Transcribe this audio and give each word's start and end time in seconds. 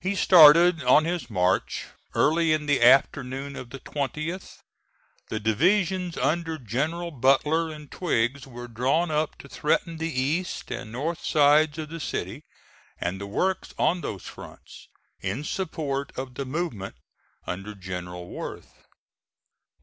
He 0.00 0.14
started 0.14 0.82
on 0.84 1.04
his 1.04 1.28
march 1.28 1.88
early 2.14 2.54
in 2.54 2.64
the 2.64 2.82
afternoon 2.82 3.56
of 3.56 3.68
the 3.68 3.78
20th. 3.78 4.60
The 5.28 5.38
divisions 5.38 6.16
under 6.16 6.56
Generals 6.56 7.20
Butler 7.20 7.70
and 7.70 7.90
Twiggs 7.90 8.46
were 8.46 8.68
drawn 8.68 9.10
up 9.10 9.36
to 9.40 9.48
threaten 9.50 9.98
the 9.98 10.08
east 10.18 10.70
and 10.70 10.90
north 10.90 11.22
sides 11.22 11.76
of 11.76 11.90
the 11.90 12.00
city 12.00 12.44
and 12.98 13.20
the 13.20 13.26
works 13.26 13.74
on 13.76 14.00
those 14.00 14.22
fronts, 14.24 14.88
in 15.20 15.44
support 15.44 16.10
of 16.16 16.36
the 16.36 16.46
movement 16.46 16.96
under 17.46 17.74
General 17.74 18.26
Worth. 18.26 18.86